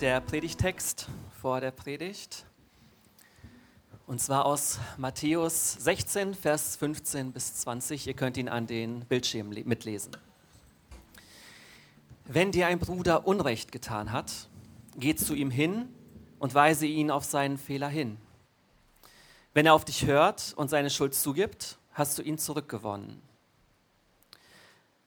[0.00, 1.08] Der Predigtext
[1.40, 2.44] vor der Predigt.
[4.06, 8.06] Und zwar aus Matthäus 16, Vers 15 bis 20.
[8.06, 10.12] Ihr könnt ihn an den Bildschirmen mitlesen.
[12.26, 14.48] Wenn dir ein Bruder Unrecht getan hat,
[14.98, 15.88] geh zu ihm hin
[16.38, 18.18] und weise ihn auf seinen Fehler hin.
[19.54, 23.22] Wenn er auf dich hört und seine Schuld zugibt, hast du ihn zurückgewonnen.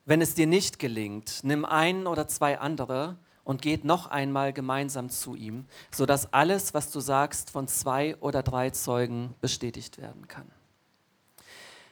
[0.04, 5.08] Wenn es dir nicht gelingt, nimm einen oder zwei andere und geht noch einmal gemeinsam
[5.08, 10.50] zu ihm, sodass alles, was du sagst, von zwei oder drei Zeugen bestätigt werden kann.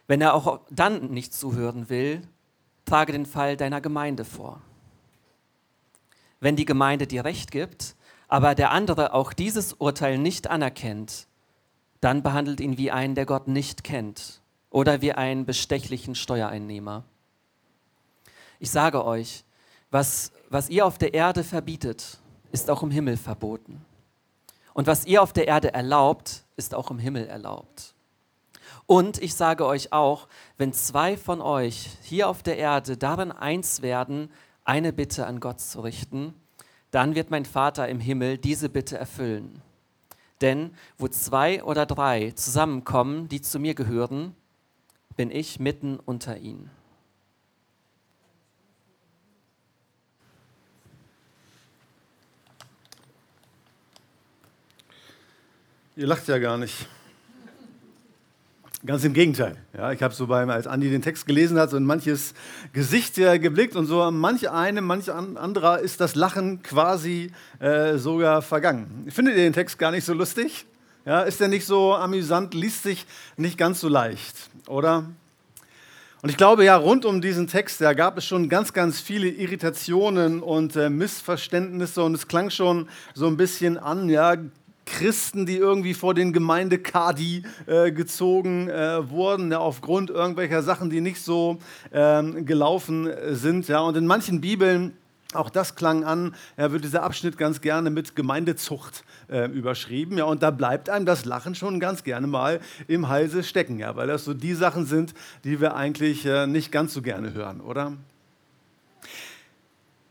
[0.07, 2.23] Wenn er auch dann nicht zuhören will,
[2.85, 4.63] trage den Fall deiner Gemeinde vor.
[6.41, 7.95] Wenn die Gemeinde dir recht gibt,
[8.29, 11.27] aber der andere auch dieses Urteil nicht anerkennt,
[12.01, 14.41] dann behandelt ihn wie einen, der Gott nicht kennt
[14.71, 17.05] oder wie einen bestechlichen Steuereinnehmer.
[18.61, 19.45] Ich sage euch,
[19.91, 22.19] was, was ihr auf der Erde verbietet,
[22.53, 23.84] ist auch im Himmel verboten.
[24.75, 27.94] Und was ihr auf der Erde erlaubt, ist auch im Himmel erlaubt.
[28.86, 33.83] Und ich sage euch auch, wenn zwei von euch hier auf der Erde darin eins
[33.83, 34.31] werden,
[34.64, 36.34] eine Bitte an Gott zu richten,
[36.91, 39.62] dann wird mein Vater im Himmel diese Bitte erfüllen.
[40.41, 44.34] Denn wo zwei oder drei zusammenkommen, die zu mir gehören,
[45.16, 46.70] bin ich mitten unter ihnen.
[55.98, 56.86] Ihr lacht ja gar nicht.
[58.86, 59.56] Ganz im Gegenteil.
[59.76, 62.34] Ja, ich habe so beim, als Andi den Text gelesen hat, so in manches
[62.72, 69.09] Gesicht geblickt und so manch einem, manch anderer ist das Lachen quasi äh, sogar vergangen.
[69.09, 70.66] Findet ihr den Text gar nicht so lustig?
[71.04, 73.04] Ja, ist der nicht so amüsant, liest sich
[73.36, 74.36] nicht ganz so leicht,
[74.69, 75.04] oder?
[76.22, 79.26] Und ich glaube, ja, rund um diesen Text, da gab es schon ganz, ganz viele
[79.26, 84.36] Irritationen und äh, Missverständnisse und es klang schon so ein bisschen an, ja,
[84.88, 91.00] Christen, die irgendwie vor den Gemeindekadi äh, gezogen äh, wurden, ja, aufgrund irgendwelcher Sachen, die
[91.00, 91.59] nicht so
[91.93, 93.69] ähm, gelaufen sind.
[93.69, 93.81] Ja.
[93.81, 94.97] Und in manchen Bibeln,
[95.34, 100.16] auch das klang an, ja, wird dieser Abschnitt ganz gerne mit Gemeindezucht äh, überschrieben.
[100.16, 103.94] Ja, und da bleibt einem das Lachen schon ganz gerne mal im Halse stecken, ja,
[103.94, 105.12] weil das so die Sachen sind,
[105.44, 107.93] die wir eigentlich äh, nicht ganz so gerne hören, oder?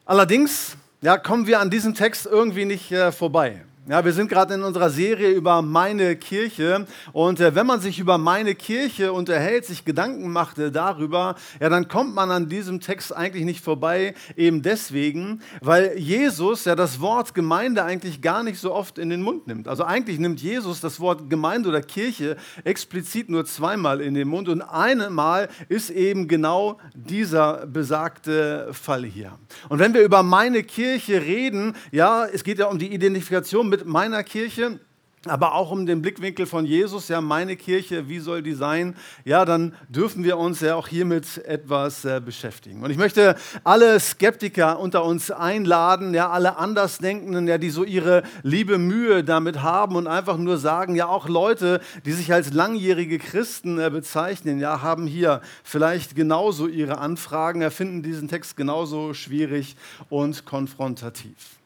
[0.05, 3.63] Allerdings ja, kommen wir an diesem Text irgendwie nicht äh, vorbei.
[3.89, 7.99] Ja, wir sind gerade in unserer Serie über meine Kirche und äh, wenn man sich
[7.99, 12.81] über meine Kirche unterhält, sich Gedanken macht äh, darüber, ja, dann kommt man an diesem
[12.81, 18.59] Text eigentlich nicht vorbei, eben deswegen, weil Jesus ja das Wort Gemeinde eigentlich gar nicht
[18.59, 19.69] so oft in den Mund nimmt.
[19.69, 24.49] Also eigentlich nimmt Jesus das Wort Gemeinde oder Kirche explizit nur zweimal in den Mund
[24.49, 29.39] und einmal ist eben genau dieser besagte Fall hier.
[29.69, 33.76] Und wenn wir über meine Kirche reden, ja, es geht ja um die Identifikation mit
[33.77, 34.79] mit meiner Kirche,
[35.25, 38.95] aber auch um den Blickwinkel von Jesus, ja, meine Kirche, wie soll die sein?
[39.23, 42.81] Ja, dann dürfen wir uns ja auch hiermit etwas äh, beschäftigen.
[42.81, 48.23] Und ich möchte alle Skeptiker unter uns einladen, ja, alle Andersdenkenden, ja, die so ihre
[48.41, 53.19] liebe Mühe damit haben und einfach nur sagen, ja, auch Leute, die sich als langjährige
[53.19, 59.75] Christen äh, bezeichnen, ja, haben hier vielleicht genauso ihre Anfragen, erfinden diesen Text genauso schwierig
[60.09, 61.57] und konfrontativ.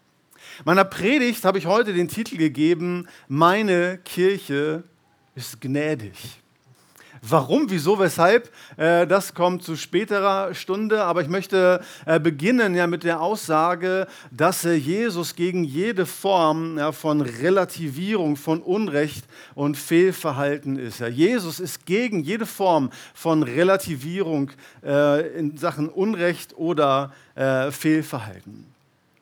[0.65, 4.83] Meiner Predigt habe ich heute den Titel gegeben, Meine Kirche
[5.35, 6.41] ist gnädig.
[7.23, 11.03] Warum, wieso, weshalb, äh, das kommt zu späterer Stunde.
[11.03, 16.79] Aber ich möchte äh, beginnen ja mit der Aussage, dass äh, Jesus gegen jede Form
[16.93, 20.99] von Relativierung, von Unrecht und Fehlverhalten ist.
[20.99, 24.51] Jesus ist gegen jede Form von Relativierung
[24.81, 28.70] in Sachen Unrecht oder Fehlverhalten.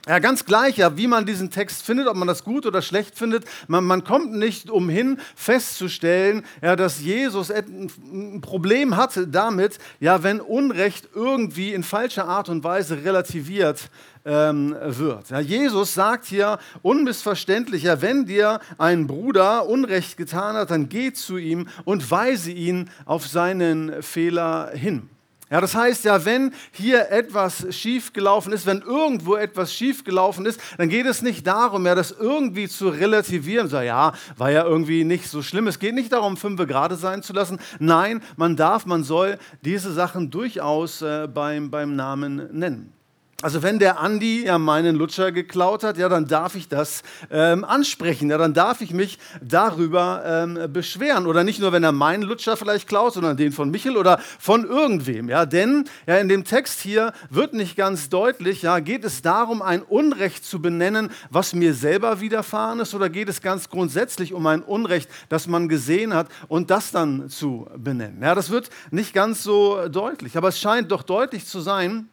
[0.07, 3.17] Ja, ganz gleich, ja, wie man diesen Text findet, ob man das gut oder schlecht
[3.17, 3.43] findet.
[3.67, 10.39] Man, man kommt nicht umhin festzustellen, ja, dass Jesus ein Problem hatte damit, ja, wenn
[10.39, 13.91] Unrecht irgendwie in falscher Art und Weise relativiert
[14.23, 15.31] ähm, wird.
[15.31, 21.11] Ja, Jesus sagt hier unmissverständlich, ja, wenn dir ein Bruder Unrecht getan hat, dann geh
[21.11, 25.09] zu ihm und weise ihn auf seinen Fehler hin.
[25.49, 30.89] Ja, das heißt ja, wenn hier etwas schiefgelaufen ist, wenn irgendwo etwas schiefgelaufen ist, dann
[30.89, 33.67] geht es nicht darum, ja, das irgendwie zu relativieren.
[33.67, 35.67] So, ja, war ja irgendwie nicht so schlimm.
[35.67, 37.59] Es geht nicht darum, fünf gerade sein zu lassen.
[37.79, 42.98] Nein, man darf, man soll diese Sachen durchaus äh, beim, beim Namen nennen.
[43.41, 47.63] Also wenn der Andi ja meinen Lutscher geklaut hat, ja, dann darf ich das ähm,
[47.63, 51.25] ansprechen, ja, dann darf ich mich darüber ähm, beschweren.
[51.25, 54.65] Oder nicht nur, wenn er meinen Lutscher vielleicht klaut, sondern den von Michel oder von
[54.65, 55.29] irgendwem.
[55.29, 59.61] Ja, denn ja, in dem Text hier wird nicht ganz deutlich, ja, geht es darum,
[59.61, 64.45] ein Unrecht zu benennen, was mir selber widerfahren ist, oder geht es ganz grundsätzlich um
[64.47, 68.21] ein Unrecht, das man gesehen hat und das dann zu benennen.
[68.21, 72.09] Ja, das wird nicht ganz so deutlich, aber es scheint doch deutlich zu sein,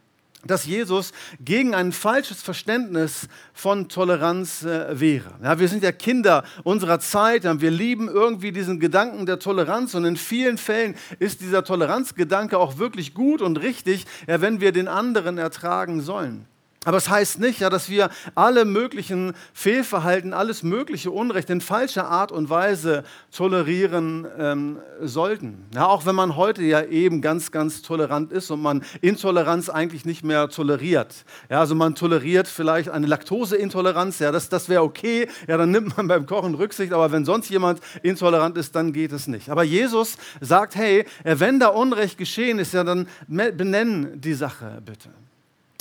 [0.46, 5.32] dass Jesus gegen ein falsches Verständnis von Toleranz äh, wäre.
[5.42, 9.94] Ja, wir sind ja Kinder unserer Zeit, ja, wir lieben irgendwie diesen Gedanken der Toleranz
[9.94, 14.72] und in vielen Fällen ist dieser Toleranzgedanke auch wirklich gut und richtig, ja, wenn wir
[14.72, 16.46] den anderen ertragen sollen.
[16.86, 21.60] Aber es das heißt nicht, ja, dass wir alle möglichen Fehlverhalten, alles mögliche Unrecht in
[21.60, 23.02] falscher Art und Weise
[23.32, 25.66] tolerieren ähm, sollten.
[25.74, 30.04] Ja, auch wenn man heute ja eben ganz, ganz tolerant ist und man Intoleranz eigentlich
[30.04, 31.24] nicht mehr toleriert.
[31.50, 35.96] Ja, also man toleriert vielleicht eine Laktoseintoleranz, ja, das, das wäre okay, ja, dann nimmt
[35.96, 39.50] man beim Kochen Rücksicht, aber wenn sonst jemand intolerant ist, dann geht es nicht.
[39.50, 45.10] Aber Jesus sagt, hey, wenn da Unrecht geschehen ist, ja, dann benennen die Sache bitte.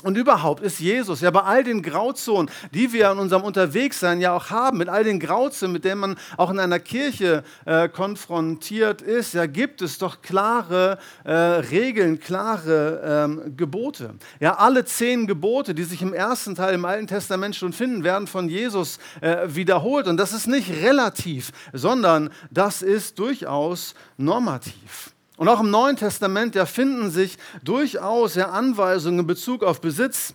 [0.05, 4.35] Und überhaupt ist Jesus ja bei all den Grauzonen, die wir in unserem Unterwegssein ja
[4.35, 9.01] auch haben, mit all den Grauzonen, mit denen man auch in einer Kirche äh, konfrontiert
[9.01, 14.13] ist, ja, gibt es doch klare äh, Regeln, klare ähm, Gebote.
[14.39, 18.27] Ja, alle zehn Gebote, die sich im ersten Teil im Alten Testament schon finden, werden
[18.27, 20.05] von Jesus äh, wiederholt.
[20.05, 25.14] Und das ist nicht relativ, sondern das ist durchaus normativ.
[25.37, 30.33] Und auch im Neuen Testament, da finden sich durchaus ja, Anweisungen in Bezug auf Besitz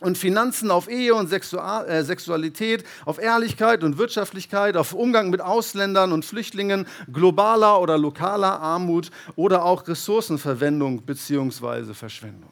[0.00, 5.40] und Finanzen, auf Ehe und Sexual äh, Sexualität, auf Ehrlichkeit und Wirtschaftlichkeit, auf Umgang mit
[5.40, 11.94] Ausländern und Flüchtlingen, globaler oder lokaler Armut oder auch Ressourcenverwendung bzw.
[11.94, 12.50] Verschwendung.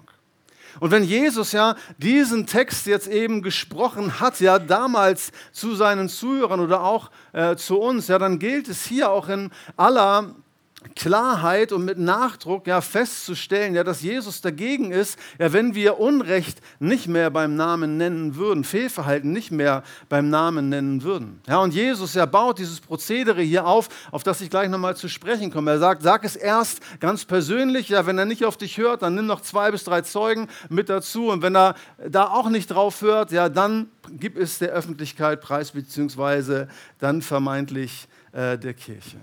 [0.80, 6.60] Und wenn Jesus ja diesen Text jetzt eben gesprochen hat, ja damals zu seinen Zuhörern
[6.60, 10.34] oder auch äh, zu uns, ja dann gilt es hier auch in aller
[10.94, 16.60] Klarheit und mit Nachdruck ja, festzustellen, ja, dass Jesus dagegen ist, ja, wenn wir Unrecht
[16.78, 21.40] nicht mehr beim Namen nennen würden, Fehlverhalten nicht mehr beim Namen nennen würden.
[21.48, 25.08] Ja, und Jesus ja, baut dieses Prozedere hier auf, auf das ich gleich nochmal zu
[25.08, 25.72] sprechen komme.
[25.72, 29.16] Er sagt, sag es erst ganz persönlich, ja, wenn er nicht auf dich hört, dann
[29.16, 31.74] nimm noch zwei bis drei Zeugen mit dazu und wenn er
[32.08, 36.68] da auch nicht drauf hört, ja, dann gib es der Öffentlichkeit preis, beziehungsweise
[37.00, 39.16] dann vermeintlich äh, der Kirche.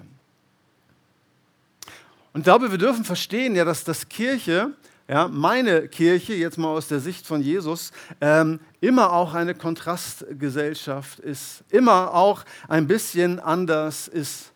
[2.35, 4.73] Und ich glaube, wir dürfen verstehen, ja, dass das Kirche,
[5.07, 11.19] ja, meine Kirche, jetzt mal aus der Sicht von Jesus, ähm, immer auch eine Kontrastgesellschaft
[11.19, 14.51] ist, immer auch ein bisschen anders ist.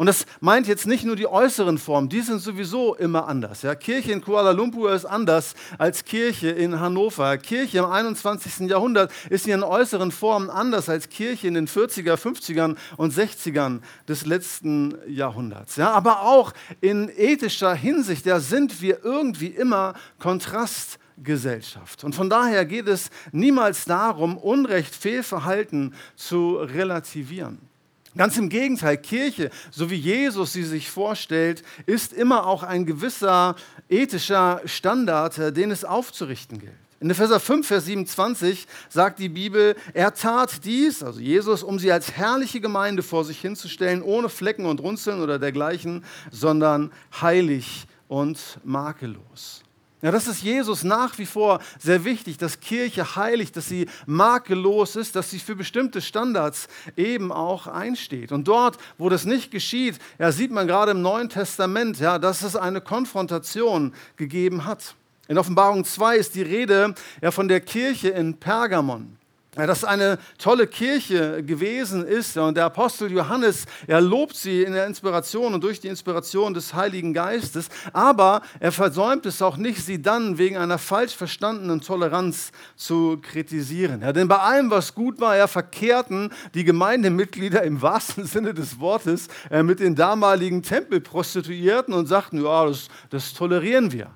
[0.00, 3.60] Und das meint jetzt nicht nur die äußeren Formen, die sind sowieso immer anders.
[3.60, 7.36] Ja, Kirche in Kuala Lumpur ist anders als Kirche in Hannover.
[7.36, 8.60] Kirche im 21.
[8.60, 13.80] Jahrhundert ist in ihren äußeren Formen anders als Kirche in den 40er, 50ern und 60ern
[14.08, 15.76] des letzten Jahrhunderts.
[15.76, 22.04] Ja, aber auch in ethischer Hinsicht ja, sind wir irgendwie immer Kontrastgesellschaft.
[22.04, 27.69] Und von daher geht es niemals darum, Unrecht, Fehlverhalten zu relativieren.
[28.16, 33.54] Ganz im Gegenteil, Kirche, so wie Jesus sie sich vorstellt, ist immer auch ein gewisser
[33.88, 36.72] ethischer Standard, äh, den es aufzurichten gilt.
[36.98, 41.90] In Epheser 5, Vers 27 sagt die Bibel, er tat dies, also Jesus, um sie
[41.90, 48.58] als herrliche Gemeinde vor sich hinzustellen, ohne Flecken und Runzeln oder dergleichen, sondern heilig und
[48.64, 49.62] makellos.
[50.02, 54.96] Ja, das ist Jesus nach wie vor sehr wichtig, dass Kirche heilig, dass sie makellos
[54.96, 58.32] ist, dass sie für bestimmte Standards eben auch einsteht.
[58.32, 62.42] Und dort, wo das nicht geschieht, ja, sieht man gerade im Neuen Testament, ja, dass
[62.42, 64.94] es eine Konfrontation gegeben hat.
[65.28, 69.19] In Offenbarung 2 ist die Rede ja, von der Kirche in Pergamon
[69.56, 72.36] dass eine tolle Kirche gewesen ist.
[72.36, 76.74] Und der Apostel Johannes, er lobt sie in der Inspiration und durch die Inspiration des
[76.74, 77.68] Heiligen Geistes.
[77.92, 84.02] Aber er versäumt es auch nicht, sie dann wegen einer falsch verstandenen Toleranz zu kritisieren.
[84.02, 88.78] Ja, denn bei allem, was gut war, ja, verkehrten die Gemeindemitglieder im wahrsten Sinne des
[88.78, 94.10] Wortes äh, mit den damaligen Tempelprostituierten und sagten, ja, das, das tolerieren wir.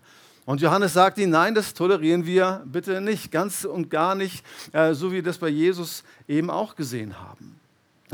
[0.44, 4.92] Und Johannes sagt ihnen, nein, das tolerieren wir bitte nicht, ganz und gar nicht, äh,
[4.92, 7.58] so wie wir das bei Jesus eben auch gesehen haben.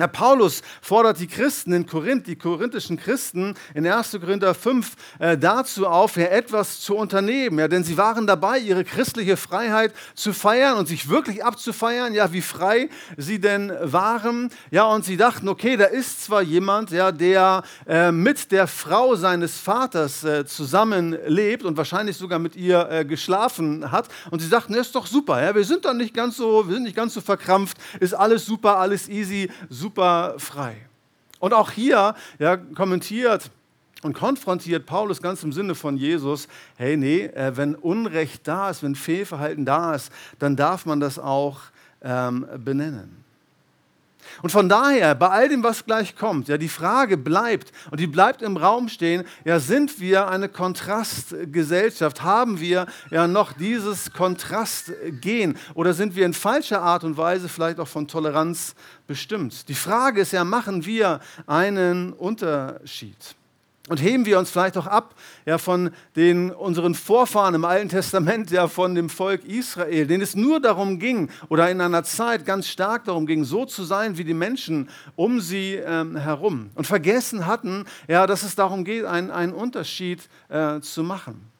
[0.00, 4.12] Ja, Paulus fordert die Christen in Korinth, die korinthischen Christen in 1.
[4.19, 7.59] Korinther 5 äh, dazu auf, ja, etwas zu unternehmen.
[7.59, 12.33] Ja, denn sie waren dabei, ihre christliche Freiheit zu feiern und sich wirklich abzufeiern, ja,
[12.33, 12.88] wie frei
[13.19, 14.49] sie denn waren.
[14.71, 19.16] Ja, und sie dachten, okay, da ist zwar jemand, ja, der äh, mit der Frau
[19.16, 24.09] seines Vaters äh, zusammenlebt und wahrscheinlich sogar mit ihr äh, geschlafen hat.
[24.30, 26.73] Und sie dachten, das ist doch super, ja, wir sind doch nicht ganz so, wir
[26.73, 30.76] sind nicht ganz so verkrampft, ist alles super, alles easy, super frei.
[31.38, 33.50] Und auch hier ja, kommentiert
[34.02, 38.82] und konfrontiert Paulus ganz im Sinne von Jesus, hey, nee, äh, wenn Unrecht da ist,
[38.82, 41.61] wenn Fehlverhalten da ist, dann darf man das auch
[42.02, 43.25] ähm, benennen.
[44.42, 48.06] Und von daher, bei all dem, was gleich kommt, ja, die Frage bleibt und die
[48.06, 52.22] bleibt im Raum stehen, ja, sind wir eine Kontrastgesellschaft?
[52.22, 57.80] Haben wir ja noch dieses Kontrastgehen oder sind wir in falscher Art und Weise vielleicht
[57.80, 58.75] auch von Toleranz
[59.06, 59.68] bestimmt?
[59.68, 63.16] Die Frage ist ja, machen wir einen Unterschied?
[63.90, 65.16] Und heben wir uns vielleicht auch ab
[65.47, 70.37] ja, von den, unseren Vorfahren im Alten Testament, ja, von dem Volk Israel, denen es
[70.37, 74.23] nur darum ging oder in einer Zeit ganz stark darum ging, so zu sein wie
[74.23, 76.70] die Menschen um sie ähm, herum.
[76.76, 81.50] Und vergessen hatten, ja, dass es darum geht, einen, einen Unterschied äh, zu machen.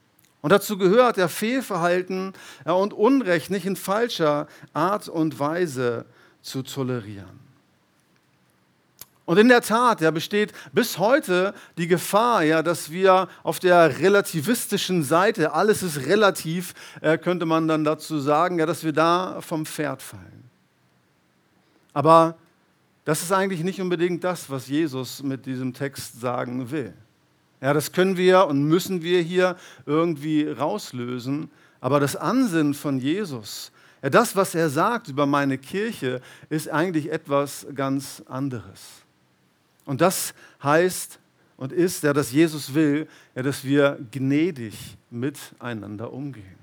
[0.41, 2.35] Und dazu gehört ja Fehlverhalten
[2.65, 6.07] ja, und Unrecht nicht in falscher Art und Weise
[6.43, 7.50] zu tolerieren.
[9.31, 14.01] Und in der Tat ja, besteht bis heute die Gefahr, ja, dass wir auf der
[14.01, 19.41] relativistischen Seite, alles ist relativ, äh, könnte man dann dazu sagen, ja, dass wir da
[19.41, 20.51] vom Pferd fallen.
[21.93, 22.39] Aber
[23.05, 26.93] das ist eigentlich nicht unbedingt das, was Jesus mit diesem Text sagen will.
[27.61, 29.55] Ja, das können wir und müssen wir hier
[29.87, 31.53] irgendwie rauslösen.
[31.81, 33.71] Aber das Ansinnen von Jesus,
[34.03, 39.00] ja, das, was er sagt über meine Kirche, ist eigentlich etwas ganz anderes.
[39.91, 41.19] Und das heißt
[41.57, 46.61] und ist ja, dass Jesus will, ja, dass wir gnädig miteinander umgehen.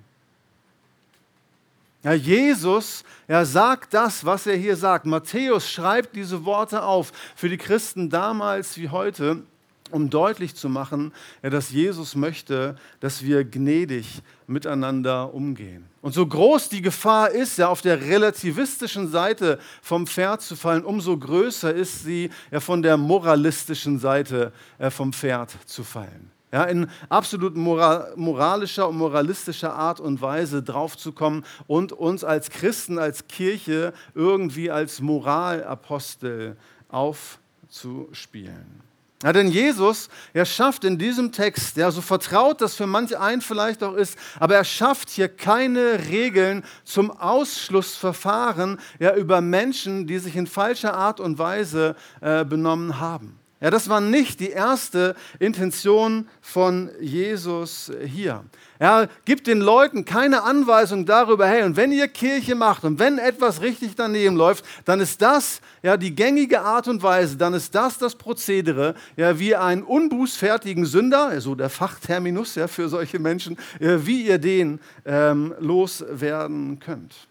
[2.03, 5.05] Ja, Jesus er sagt das, was er hier sagt.
[5.05, 9.43] Matthäus schreibt diese Worte auf für die Christen damals wie heute
[9.91, 15.85] um deutlich zu machen, dass Jesus möchte, dass wir gnädig miteinander umgehen.
[16.01, 20.85] Und so groß die Gefahr ist, ja auf der relativistischen Seite vom Pferd zu fallen,
[20.85, 26.31] umso größer ist sie, ja von der moralistischen Seite äh, vom Pferd zu fallen.
[26.51, 32.99] Ja, in absolut moral, moralischer und moralistischer Art und Weise draufzukommen und uns als Christen,
[32.99, 36.55] als Kirche irgendwie als Moralapostel
[36.87, 38.86] aufzuspielen.
[39.23, 43.41] Ja, denn Jesus, er schafft in diesem Text, ja, so vertraut das für manche einen
[43.41, 50.19] vielleicht auch ist, aber er schafft hier keine Regeln zum Ausschlussverfahren ja, über Menschen, die
[50.19, 53.39] sich in falscher Art und Weise äh, benommen haben.
[53.59, 58.43] Ja, das war nicht die erste Intention von Jesus hier.
[58.77, 63.17] Er gibt den Leuten keine Anweisung darüber, hey, und wenn ihr Kirche macht und wenn
[63.17, 67.73] etwas richtig daneben läuft, dann ist das ja die gängige Art und Weise, dann ist
[67.73, 73.57] das das Prozedere, ja, wie einen unbußfertigen Sünder, so der Fachterminus ja, für solche Menschen,
[73.79, 77.27] ja, wie ihr den ähm, loswerden könnt.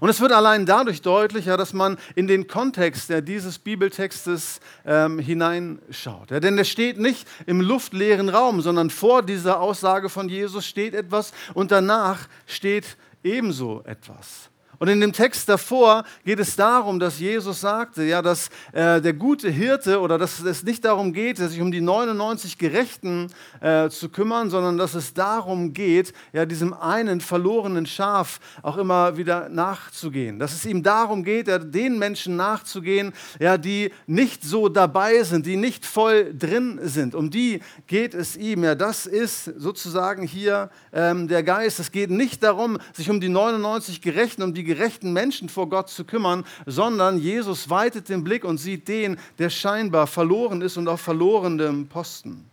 [0.00, 5.18] Und es wird allein dadurch deutlicher, dass man in den Kontext ja, dieses Bibeltextes ähm,
[5.18, 6.30] hineinschaut.
[6.30, 10.94] Ja, denn er steht nicht im luftleeren Raum, sondern vor dieser Aussage von Jesus steht
[10.94, 14.50] etwas und danach steht ebenso etwas.
[14.78, 19.14] Und in dem Text davor geht es darum, dass Jesus sagte, ja, dass äh, der
[19.14, 23.28] gute Hirte oder dass es nicht darum geht, sich um die 99 Gerechten
[23.60, 29.16] äh, zu kümmern, sondern dass es darum geht, ja, diesem einen verlorenen Schaf auch immer
[29.16, 30.38] wieder nachzugehen.
[30.38, 35.46] Dass es ihm darum geht, ja, den Menschen nachzugehen, ja, die nicht so dabei sind,
[35.46, 37.14] die nicht voll drin sind.
[37.14, 38.64] Um die geht es ihm.
[38.64, 41.80] Ja, das ist sozusagen hier ähm, der Geist.
[41.80, 45.88] Es geht nicht darum, sich um die 99 Gerechten, um die gerechten Menschen vor Gott
[45.88, 50.88] zu kümmern, sondern Jesus weitet den Blick und sieht den, der scheinbar verloren ist und
[50.88, 52.50] auf verlorenem Posten.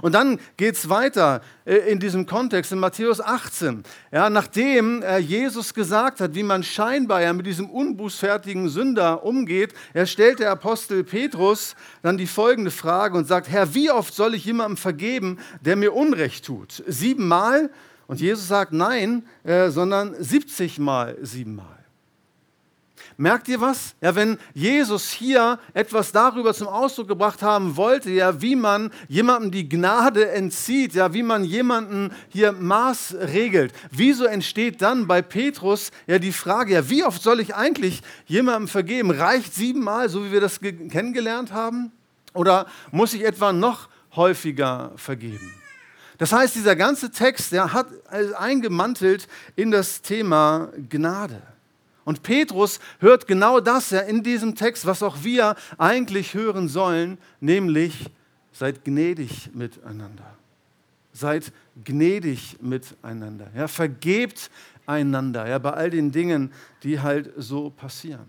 [0.00, 3.84] Und dann geht es weiter äh, in diesem Kontext in Matthäus 18.
[4.10, 9.74] Ja, nachdem äh, Jesus gesagt hat, wie man scheinbar ja mit diesem unbußfertigen Sünder umgeht,
[10.04, 14.44] stellt der Apostel Petrus dann die folgende Frage und sagt, Herr, wie oft soll ich
[14.44, 16.82] jemandem vergeben, der mir Unrecht tut?
[16.86, 17.70] Siebenmal?
[18.06, 21.76] Und Jesus sagt nein, äh, sondern 70 mal siebenmal.
[23.18, 23.94] Merkt ihr was?
[24.02, 29.50] Ja, wenn Jesus hier etwas darüber zum Ausdruck gebracht haben wollte, ja, wie man jemandem
[29.50, 35.92] die Gnade entzieht, ja, wie man jemanden hier Maß regelt, wieso entsteht dann bei Petrus
[36.06, 39.10] ja die Frage, ja, wie oft soll ich eigentlich jemandem vergeben?
[39.10, 41.92] Reicht siebenmal, so wie wir das kennengelernt haben?
[42.34, 45.50] Oder muss ich etwa noch häufiger vergeben?
[46.18, 47.88] Das heißt, dieser ganze Text der hat
[48.38, 51.42] eingemantelt in das Thema Gnade.
[52.04, 57.18] Und Petrus hört genau das ja in diesem Text, was auch wir eigentlich hören sollen,
[57.40, 58.10] nämlich
[58.52, 60.36] seid gnädig miteinander.
[61.12, 61.52] Seid
[61.84, 63.48] gnädig miteinander.
[63.56, 64.50] Ja, vergebt
[64.86, 68.26] einander ja, bei all den Dingen, die halt so passieren.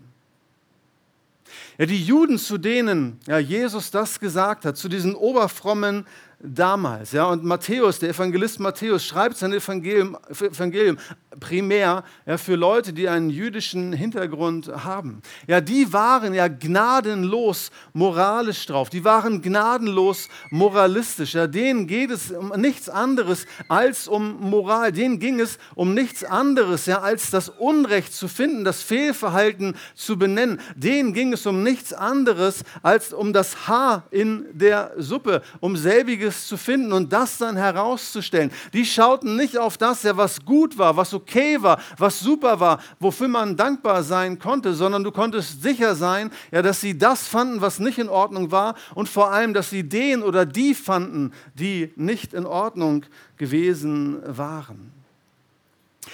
[1.78, 6.06] Ja, die Juden, zu denen ja, Jesus das gesagt hat, zu diesen oberfrommen
[6.40, 7.12] damals.
[7.12, 10.98] Ja, und Matthäus, der Evangelist Matthäus, schreibt sein Evangelium, Evangelium
[11.40, 15.22] primär ja, für Leute, die einen jüdischen Hintergrund haben.
[15.46, 18.88] Ja, die waren ja gnadenlos moralisch drauf.
[18.88, 21.34] Die waren gnadenlos moralistisch.
[21.34, 24.92] Ja, denen geht es um nichts anderes als um Moral.
[24.92, 30.18] Denen ging es um nichts anderes, ja, als das Unrecht zu finden, das Fehlverhalten zu
[30.18, 30.60] benennen.
[30.76, 36.27] Denen ging es um nichts anderes als um das Haar in der Suppe, um selbiges
[36.30, 38.50] zu finden und das dann herauszustellen.
[38.72, 42.80] Die schauten nicht auf das, was gut war, was okay okay war, was super war,
[42.98, 47.60] wofür man dankbar sein konnte, sondern du konntest sicher sein, ja, dass sie das fanden,
[47.60, 51.92] was nicht in Ordnung war und vor allem, dass sie den oder die fanden, die
[51.96, 53.04] nicht in Ordnung
[53.36, 54.97] gewesen waren.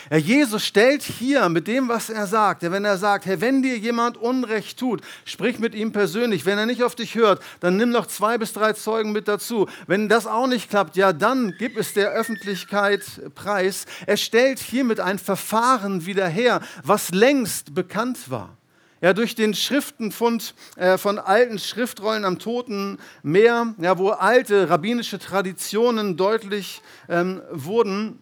[0.08, 3.78] Herr Jesus stellt hier mit dem, was er sagt, wenn er sagt, Herr, wenn dir
[3.78, 6.46] jemand Unrecht tut, sprich mit ihm persönlich.
[6.46, 9.68] Wenn er nicht auf dich hört, dann nimm noch zwei bis drei Zeugen mit dazu.
[9.86, 13.02] Wenn das auch nicht klappt, ja, dann gib es der Öffentlichkeit
[13.34, 13.86] preis.
[14.06, 18.56] Er stellt hiermit ein Verfahren wieder her, was längst bekannt war.
[19.04, 25.18] Ja, durch den Schriftenfund äh, von alten Schriftrollen am Toten Meer, ja, wo alte rabbinische
[25.18, 28.18] Traditionen deutlich ähm, wurden,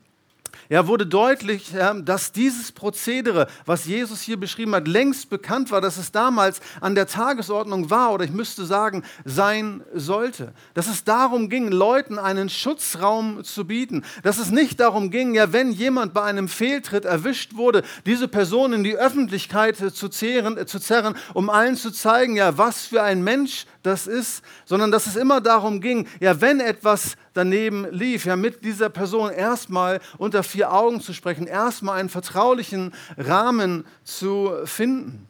[0.72, 5.82] ja, wurde deutlich, ja, dass dieses Prozedere, was Jesus hier beschrieben hat, längst bekannt war,
[5.82, 10.54] dass es damals an der Tagesordnung war oder ich müsste sagen, sein sollte.
[10.72, 14.02] Dass es darum ging, Leuten einen Schutzraum zu bieten.
[14.22, 18.72] Dass es nicht darum ging, ja, wenn jemand bei einem Fehltritt erwischt wurde, diese Person
[18.72, 23.02] in die Öffentlichkeit zu, zehren, äh, zu zerren, um allen zu zeigen, ja, was für
[23.02, 28.24] ein Mensch das ist, sondern dass es immer darum ging, ja, wenn etwas daneben lief,
[28.24, 34.52] ja, mit dieser Person erstmal unter vier Augen zu sprechen, erstmal einen vertraulichen Rahmen zu
[34.64, 35.28] finden.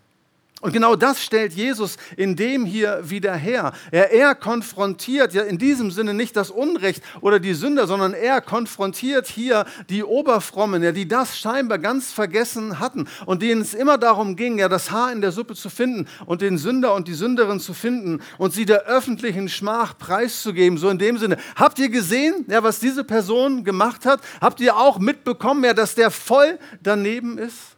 [0.62, 3.72] Und genau das stellt Jesus in dem hier wieder her.
[3.90, 8.40] Er, er konfrontiert ja in diesem Sinne nicht das Unrecht oder die Sünder, sondern er
[8.40, 13.98] konfrontiert hier die Oberfrommen, ja, die das scheinbar ganz vergessen hatten und denen es immer
[13.98, 17.14] darum ging, ja, das Haar in der Suppe zu finden und den Sünder und die
[17.14, 20.78] Sünderin zu finden und sie der öffentlichen Schmach preiszugeben.
[20.78, 24.20] So in dem Sinne, habt ihr gesehen, ja, was diese Person gemacht hat?
[24.40, 27.76] Habt ihr auch mitbekommen, ja, dass der voll daneben ist?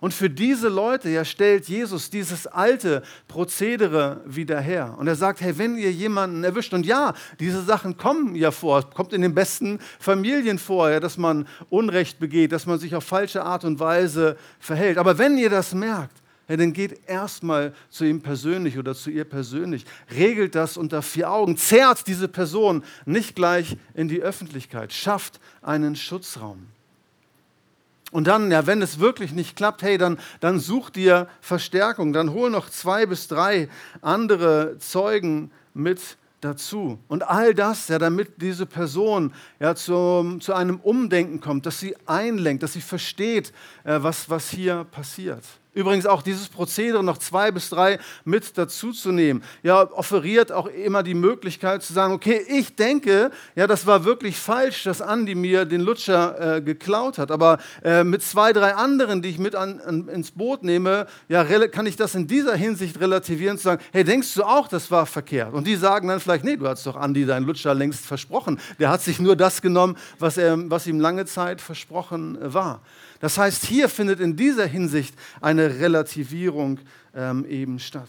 [0.00, 4.94] Und für diese Leute ja, stellt Jesus dieses alte Prozedere wieder her.
[4.98, 8.88] Und er sagt, hey, wenn ihr jemanden erwischt, und ja, diese Sachen kommen ja vor,
[8.90, 13.04] kommt in den besten Familien vor, ja, dass man Unrecht begeht, dass man sich auf
[13.04, 14.98] falsche Art und Weise verhält.
[14.98, 19.24] Aber wenn ihr das merkt, ja, dann geht erstmal zu ihm persönlich oder zu ihr
[19.24, 19.84] persönlich,
[20.14, 25.94] regelt das unter vier Augen, zerrt diese Person nicht gleich in die Öffentlichkeit, schafft einen
[25.94, 26.68] Schutzraum.
[28.10, 32.32] Und dann, ja, wenn es wirklich nicht klappt, hey, dann, dann such dir Verstärkung, dann
[32.32, 33.68] hol noch zwei bis drei
[34.00, 36.98] andere Zeugen mit dazu.
[37.08, 41.96] Und all das, ja, damit diese Person ja, zu, zu einem Umdenken kommt, dass sie
[42.06, 43.52] einlenkt, dass sie versteht,
[43.84, 45.44] äh, was, was hier passiert.
[45.74, 49.44] Übrigens auch dieses Prozedere noch zwei bis drei mit dazuzunehmen.
[49.62, 54.38] Ja, offeriert auch immer die Möglichkeit zu sagen, okay, ich denke, ja, das war wirklich
[54.38, 57.30] falsch, dass Andi mir den Lutscher äh, geklaut hat.
[57.30, 61.44] Aber äh, mit zwei, drei anderen, die ich mit an, an, ins Boot nehme, ja,
[61.68, 65.04] kann ich das in dieser Hinsicht relativieren, zu sagen, hey, denkst du auch, das war
[65.04, 65.52] verkehrt?
[65.52, 68.58] Und die sagen dann vielleicht, nee, du hast doch Andi deinen Lutscher längst versprochen.
[68.80, 72.80] Der hat sich nur das genommen, was, er, was ihm lange Zeit versprochen war.
[73.20, 76.78] Das heißt, hier findet in dieser Hinsicht eine Relativierung
[77.14, 78.08] ähm, eben statt.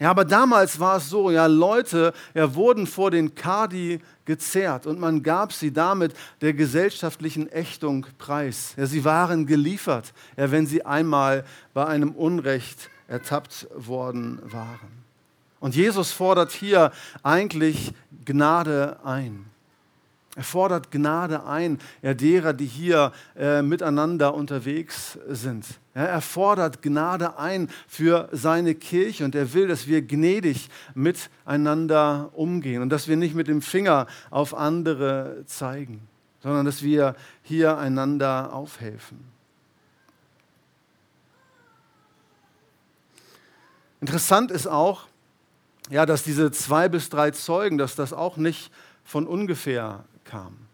[0.00, 5.00] Ja, aber damals war es so, ja, Leute ja, wurden vor den Kadi gezerrt und
[5.00, 8.74] man gab sie damit der gesellschaftlichen Ächtung preis.
[8.76, 14.98] Ja, sie waren geliefert, ja, wenn sie einmal bei einem Unrecht ertappt worden waren.
[15.58, 16.92] Und Jesus fordert hier
[17.24, 17.92] eigentlich
[18.24, 19.46] Gnade ein.
[20.38, 25.66] Er fordert Gnade ein, ja, derer, die hier äh, miteinander unterwegs sind.
[25.96, 32.30] Ja, er fordert Gnade ein für seine Kirche und er will, dass wir gnädig miteinander
[32.34, 36.06] umgehen und dass wir nicht mit dem Finger auf andere zeigen,
[36.40, 39.18] sondern dass wir hier einander aufhelfen.
[44.00, 45.08] Interessant ist auch,
[45.90, 48.70] ja, dass diese zwei bis drei Zeugen, dass das auch nicht
[49.02, 50.68] von ungefähr kam.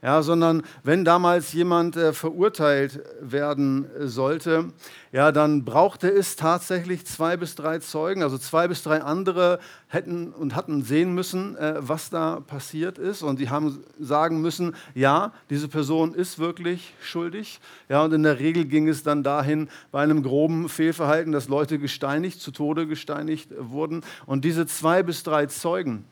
[0.00, 4.66] Ja, sondern wenn damals jemand äh, verurteilt werden sollte,
[5.10, 10.32] ja, dann brauchte es tatsächlich zwei bis drei Zeugen, also zwei bis drei andere hätten
[10.32, 13.24] und hatten sehen müssen, äh, was da passiert ist.
[13.24, 17.58] Und die haben sagen müssen, ja, diese Person ist wirklich schuldig.
[17.88, 21.80] Ja, und in der Regel ging es dann dahin bei einem groben Fehlverhalten, dass Leute
[21.80, 24.02] gesteinigt, zu Tode gesteinigt wurden.
[24.26, 26.04] Und diese zwei bis drei Zeugen,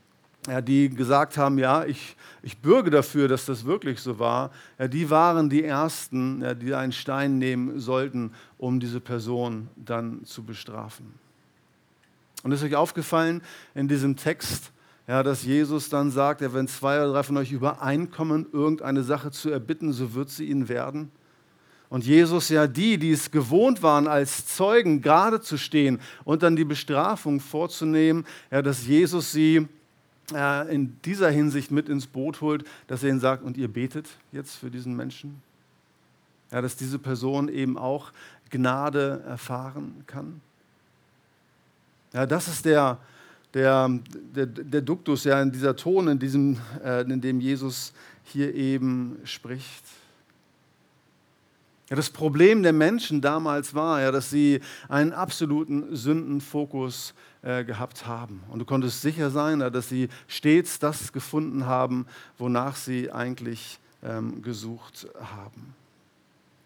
[0.47, 4.89] ja, die gesagt haben, ja, ich, ich bürge dafür, dass das wirklich so war, ja,
[4.89, 10.45] die waren die Ersten, ja, die einen Stein nehmen sollten, um diese Person dann zu
[10.45, 11.15] bestrafen.
[12.43, 13.43] Und ist euch aufgefallen
[13.75, 14.71] in diesem Text,
[15.09, 19.31] ja, dass Jesus dann sagt, ja, wenn zwei oder drei von euch übereinkommen, irgendeine Sache
[19.31, 21.11] zu erbitten, so wird sie ihnen werden.
[21.89, 26.57] Und Jesus ja die, die es gewohnt waren, als Zeugen gerade zu stehen und dann
[26.57, 29.69] die Bestrafung vorzunehmen, ja, dass Jesus sie
[30.33, 34.09] äh, in dieser Hinsicht mit ins Boot holt, dass er ihnen sagt, und ihr betet
[34.33, 35.41] jetzt für diesen Menschen?
[36.51, 38.13] Ja, dass diese Person eben auch
[38.51, 40.41] Gnade erfahren kann.
[42.13, 42.99] Ja, das ist der,
[43.53, 43.91] der,
[44.35, 47.93] der, der Duktus, ja, in dieser Ton, in, diesem, äh, in dem Jesus
[48.25, 49.85] hier eben spricht.
[51.89, 57.15] Ja, das Problem der Menschen damals war ja, dass sie einen absoluten Sündenfokus
[57.47, 58.43] äh, gehabt haben.
[58.49, 62.07] Und du konntest sicher sein, ja, dass sie stets das gefunden haben,
[62.39, 65.77] wonach sie eigentlich ähm, gesucht haben.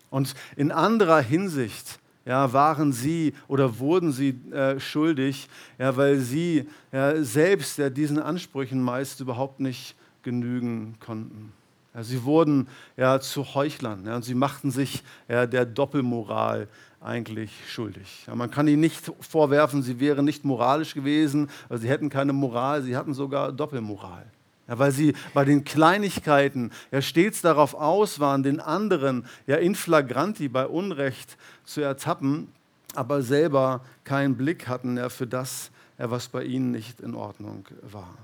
[0.09, 6.66] Und in anderer Hinsicht ja, waren sie oder wurden sie äh, schuldig, ja, weil sie
[6.93, 11.53] ja, selbst ja, diesen Ansprüchen meist überhaupt nicht genügen konnten.
[11.94, 16.68] Ja, sie wurden ja, zu Heuchlern ja, und sie machten sich ja, der Doppelmoral
[17.00, 18.24] eigentlich schuldig.
[18.26, 22.33] Ja, man kann ihnen nicht vorwerfen, sie wären nicht moralisch gewesen, weil sie hätten keine
[22.33, 24.24] Moral, sie hatten sogar Doppelmoral.
[24.68, 29.74] Ja, weil sie bei den Kleinigkeiten ja stets darauf aus waren, den anderen ja in
[29.74, 32.53] flagranti bei Unrecht zu ertappen,
[32.94, 37.66] aber selber keinen Blick hatten ja, für das, ja, was bei ihnen nicht in Ordnung
[37.83, 38.14] war.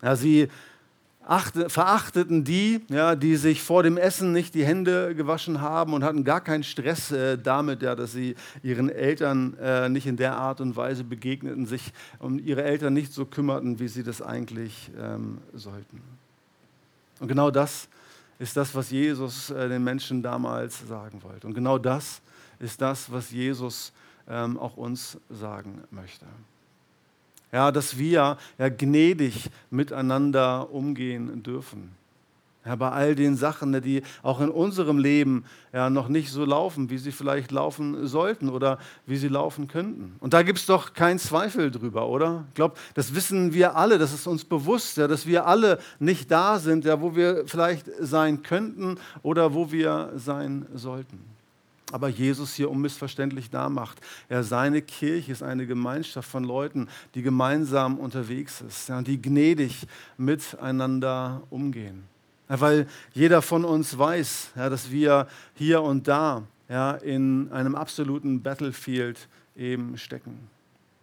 [0.00, 0.48] Ja, sie
[1.26, 6.04] achte, verachteten die, ja, die sich vor dem Essen nicht die Hände gewaschen haben und
[6.04, 10.36] hatten gar keinen Stress äh, damit, ja, dass sie ihren Eltern äh, nicht in der
[10.36, 14.90] Art und Weise begegneten, sich um ihre Eltern nicht so kümmerten, wie sie das eigentlich
[14.98, 16.00] ähm, sollten.
[17.20, 17.88] Und genau das
[18.38, 21.46] ist das, was Jesus äh, den Menschen damals sagen wollte.
[21.46, 22.20] Und genau das
[22.58, 23.92] ist das, was Jesus
[24.28, 26.26] ähm, auch uns sagen möchte
[27.54, 31.92] ja, dass wir ja, gnädig miteinander umgehen dürfen.
[32.66, 36.44] Ja, bei all den Sachen, ne, die auch in unserem Leben ja, noch nicht so
[36.44, 40.16] laufen, wie sie vielleicht laufen sollten oder wie sie laufen könnten.
[40.18, 42.44] Und da gibt es doch keinen Zweifel drüber, oder?
[42.48, 46.32] Ich glaube, das wissen wir alle, das ist uns bewusst, ja, dass wir alle nicht
[46.32, 51.33] da sind, ja, wo wir vielleicht sein könnten oder wo wir sein sollten
[51.94, 54.00] aber Jesus hier unmissverständlich darmacht.
[54.28, 59.86] Ja, seine Kirche ist eine Gemeinschaft von Leuten, die gemeinsam unterwegs ist, ja, die gnädig
[60.16, 62.02] miteinander umgehen.
[62.48, 67.76] Ja, weil jeder von uns weiß, ja, dass wir hier und da ja, in einem
[67.76, 70.48] absoluten Battlefield eben stecken.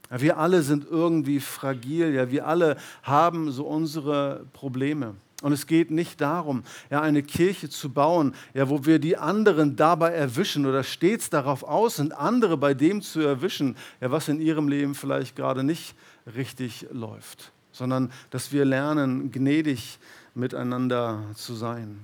[0.10, 5.15] Ja, wir alle sind irgendwie fragil, ja, wir alle haben so unsere Probleme.
[5.41, 9.75] Und es geht nicht darum, ja, eine Kirche zu bauen, ja, wo wir die anderen
[9.75, 14.39] dabei erwischen oder stets darauf aus sind, andere bei dem zu erwischen, ja, was in
[14.39, 15.95] ihrem Leben vielleicht gerade nicht
[16.36, 19.99] richtig läuft, sondern dass wir lernen, gnädig
[20.36, 21.99] miteinander zu sein.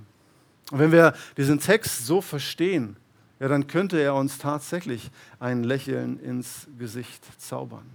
[0.72, 2.98] Und wenn wir diesen Text so verstehen,
[3.40, 7.86] ja, dann könnte er uns tatsächlich ein Lächeln ins Gesicht zaubern.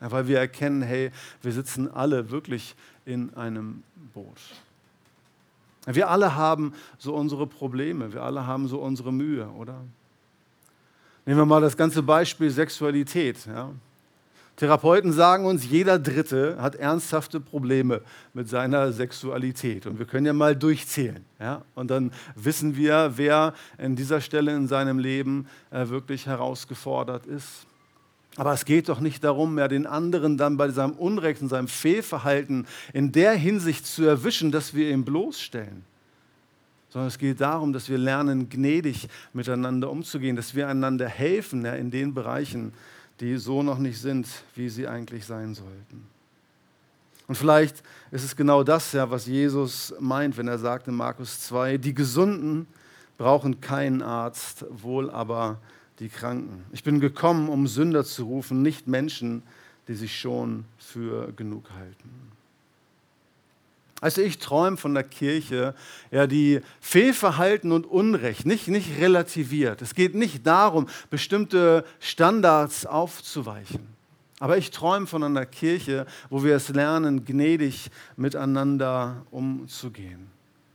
[0.00, 1.10] Ja, weil wir erkennen, hey,
[1.42, 2.74] wir sitzen alle wirklich
[3.10, 3.82] in einem
[4.14, 4.38] Boot.
[5.86, 9.80] Wir alle haben so unsere Probleme, wir alle haben so unsere Mühe, oder?
[11.26, 13.46] Nehmen wir mal das ganze Beispiel Sexualität.
[13.46, 13.70] Ja?
[14.56, 18.02] Therapeuten sagen uns, jeder Dritte hat ernsthafte Probleme
[18.34, 19.86] mit seiner Sexualität.
[19.86, 21.24] Und wir können ja mal durchzählen.
[21.38, 21.62] Ja?
[21.74, 27.66] Und dann wissen wir, wer an dieser Stelle in seinem Leben äh, wirklich herausgefordert ist.
[28.36, 31.68] Aber es geht doch nicht darum, ja, den anderen dann bei seinem Unrecht und seinem
[31.68, 35.84] Fehlverhalten in der Hinsicht zu erwischen, dass wir ihn bloßstellen.
[36.90, 41.74] Sondern es geht darum, dass wir lernen, gnädig miteinander umzugehen, dass wir einander helfen ja,
[41.74, 42.72] in den Bereichen,
[43.20, 46.06] die so noch nicht sind, wie sie eigentlich sein sollten.
[47.28, 51.40] Und vielleicht ist es genau das, ja, was Jesus meint, wenn er sagt in Markus
[51.42, 52.66] 2, die Gesunden
[53.18, 55.58] brauchen keinen Arzt, wohl aber
[56.00, 56.64] die Kranken.
[56.72, 59.42] Ich bin gekommen, um Sünder zu rufen, nicht Menschen,
[59.86, 62.10] die sich schon für genug halten.
[64.00, 65.74] Also ich träume von der Kirche,
[66.10, 69.82] ja, die Fehlverhalten und Unrecht nicht, nicht relativiert.
[69.82, 73.86] Es geht nicht darum, bestimmte Standards aufzuweichen.
[74.38, 80.30] Aber ich träume von einer Kirche, wo wir es lernen, gnädig miteinander umzugehen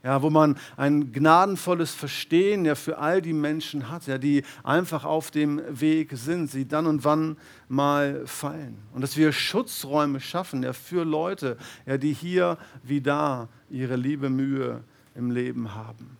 [0.05, 5.03] ja, wo man ein gnadenvolles Verstehen ja für all die Menschen hat, ja, die einfach
[5.03, 7.37] auf dem Weg sind, sie dann und wann
[7.67, 8.77] mal fallen.
[8.93, 14.29] Und dass wir Schutzräume schaffen ja, für Leute, ja, die hier wie da ihre liebe
[14.29, 14.83] Mühe
[15.15, 16.17] im Leben haben.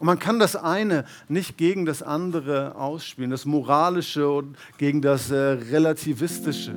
[0.00, 5.30] Und man kann das eine nicht gegen das andere ausspielen, das Moralische und gegen das
[5.30, 6.74] äh, Relativistische.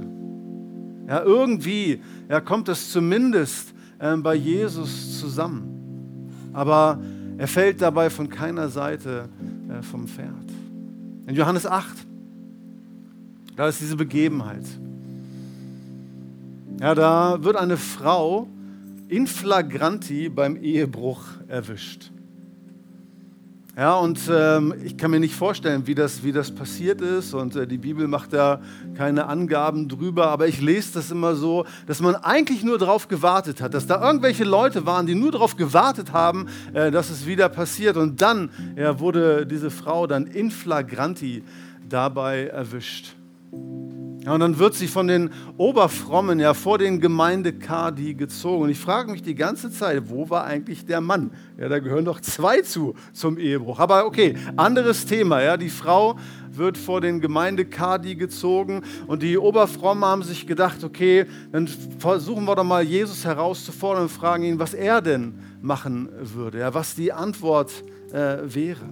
[1.08, 5.75] Ja, irgendwie ja, kommt das zumindest äh, bei Jesus zusammen
[6.56, 7.00] aber
[7.38, 9.28] er fällt dabei von keiner Seite
[9.70, 10.30] äh, vom Pferd.
[11.28, 11.86] In Johannes 8,
[13.58, 14.64] da ist diese Begebenheit.
[16.80, 18.48] Ja, da wird eine Frau
[19.10, 22.12] in flagranti beim Ehebruch erwischt.
[23.78, 27.34] Ja, und ähm, ich kann mir nicht vorstellen, wie das, wie das passiert ist.
[27.34, 28.62] Und äh, die Bibel macht da
[28.96, 30.28] keine Angaben drüber.
[30.28, 34.02] Aber ich lese das immer so, dass man eigentlich nur darauf gewartet hat, dass da
[34.02, 37.98] irgendwelche Leute waren, die nur darauf gewartet haben, äh, dass es wieder passiert.
[37.98, 41.44] Und dann ja, wurde diese Frau dann in flagranti
[41.90, 43.16] dabei erwischt.
[44.26, 48.64] Ja, und dann wird sie von den Oberfrommen ja vor den Gemeindekadi gezogen.
[48.64, 51.30] Und ich frage mich die ganze Zeit, wo war eigentlich der Mann?
[51.60, 53.78] Ja, da gehören doch zwei zu zum Ehebruch.
[53.78, 55.44] Aber okay, anderes Thema.
[55.44, 56.18] Ja, die Frau
[56.50, 61.68] wird vor den Gemeindekadi gezogen und die Oberfrommen haben sich gedacht, okay, dann
[62.00, 66.74] versuchen wir doch mal Jesus herauszufordern und fragen ihn, was er denn machen würde, ja,
[66.74, 67.72] was die Antwort
[68.12, 68.86] äh, wäre.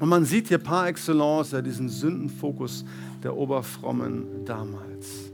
[0.00, 2.84] Und man sieht hier par excellence ja, diesen Sündenfokus
[3.22, 5.30] der Oberfrommen damals.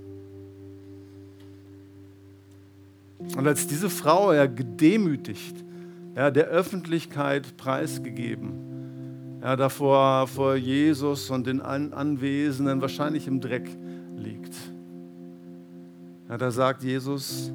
[3.36, 5.64] Und als diese Frau ja gedemütigt,
[6.14, 8.52] ja, der Öffentlichkeit preisgegeben,
[9.42, 13.68] ja, davor vor Jesus und den Anwesenden wahrscheinlich im Dreck
[14.16, 14.54] liegt.
[16.28, 17.52] Ja, da sagt Jesus,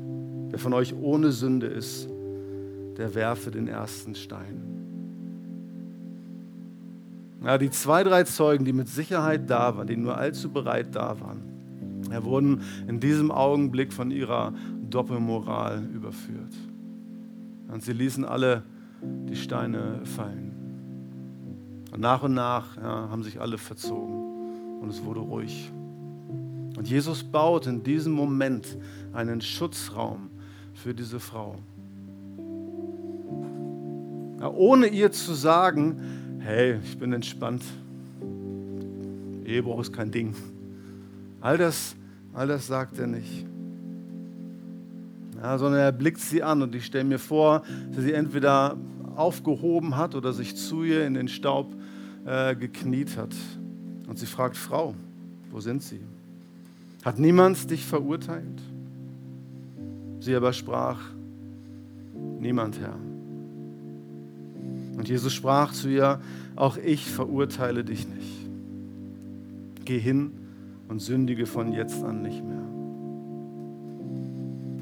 [0.50, 2.08] wer von euch ohne Sünde ist,
[2.98, 4.81] der werfe den ersten Stein.
[7.44, 11.20] Ja, die zwei, drei Zeugen, die mit Sicherheit da waren, die nur allzu bereit da
[11.20, 11.42] waren,
[12.12, 14.54] ja, wurden in diesem Augenblick von ihrer
[14.90, 16.54] Doppelmoral überführt.
[17.68, 18.64] Und sie ließen alle
[19.02, 20.52] die Steine fallen.
[21.92, 25.72] Und nach und nach ja, haben sich alle verzogen und es wurde ruhig.
[26.78, 28.78] Und Jesus baut in diesem Moment
[29.14, 30.30] einen Schutzraum
[30.74, 31.56] für diese Frau.
[34.40, 37.64] Ja, ohne ihr zu sagen, hey, ich bin entspannt.
[39.46, 40.36] Ehebruch ist kein Ding.
[41.40, 41.96] All das,
[42.34, 43.46] all das sagt er nicht.
[45.42, 48.78] Ja, sondern er blickt sie an und ich stelle mir vor, dass sie entweder
[49.16, 51.74] aufgehoben hat oder sich zu ihr in den Staub
[52.26, 53.36] äh, gekniet hat.
[54.08, 54.94] Und sie fragt, Frau,
[55.52, 56.00] wo sind sie?
[57.04, 58.62] Hat niemand dich verurteilt?
[60.20, 61.00] Sie aber sprach,
[62.40, 63.11] niemand, Herr.
[64.98, 66.20] Und Jesus sprach zu ihr,
[66.56, 68.50] auch ich verurteile dich nicht.
[69.86, 70.32] Geh hin
[70.88, 72.62] und sündige von jetzt an nicht mehr.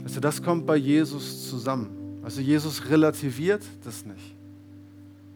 [0.03, 1.89] Also das kommt bei Jesus zusammen.
[2.23, 4.35] Also Jesus relativiert das nicht.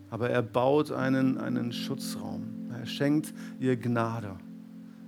[0.09, 2.43] Aber er baut einen, einen Schutzraum.
[2.71, 4.36] Er schenkt ihr Gnade.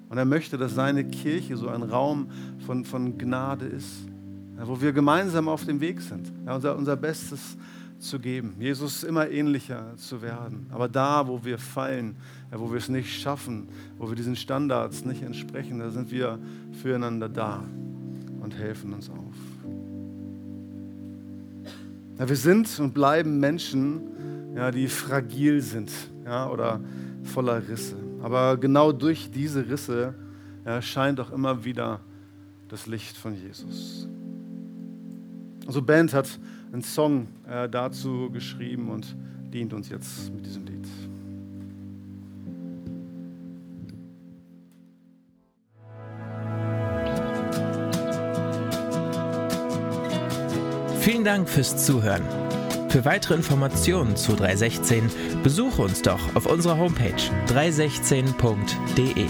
[0.09, 2.27] Und er möchte, dass seine Kirche so ein Raum
[2.65, 4.07] von, von Gnade ist,
[4.63, 6.31] wo wir gemeinsam auf dem Weg sind.
[6.45, 7.57] Ja, unser, unser Bestes
[7.99, 10.67] zu geben, Jesus immer ähnlicher zu werden.
[10.71, 12.17] Aber da, wo wir fallen,
[12.51, 16.39] wo wir es nicht schaffen, wo wir diesen Standards nicht entsprechen, da sind wir
[16.81, 17.63] füreinander da
[18.41, 19.35] und helfen uns auf.
[22.19, 25.91] Ja, wir sind und bleiben Menschen, ja, die fragil sind
[26.23, 26.79] ja, oder
[27.23, 27.97] voller Risse.
[28.21, 30.13] Aber genau durch diese Risse
[30.65, 31.99] ja, scheint auch immer wieder
[32.69, 34.07] das Licht von Jesus.
[35.65, 36.39] Also Band hat
[36.71, 39.15] einen Song äh, dazu geschrieben und
[39.53, 40.85] dient uns jetzt mit diesem Lied.
[50.99, 52.23] Vielen Dank fürs Zuhören.
[52.89, 55.11] Für weitere Informationen zu 316
[55.43, 57.13] besuche uns doch auf unserer Homepage
[57.47, 59.27] 316.de.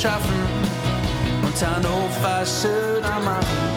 [0.00, 0.46] schaffen
[1.42, 3.69] und Hannover schöner machen.